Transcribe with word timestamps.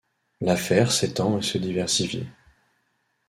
L'affaire 0.39 0.91
s'étend 0.91 1.37
et 1.37 1.43
se 1.43 1.59
diversifie. 1.59 2.25